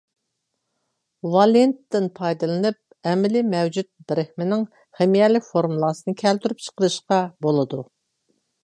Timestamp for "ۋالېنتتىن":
1.35-2.07